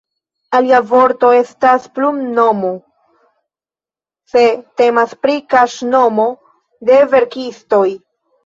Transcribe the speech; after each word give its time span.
Alia 0.59 0.77
vorto 0.91 1.27
estas 1.39 1.85
"plumnomo", 1.97 2.71
se 4.33 4.43
temas 4.83 5.15
pri 5.27 5.37
kaŝnomo 5.55 6.27
de 6.91 7.01
verkistoj. 7.15 7.87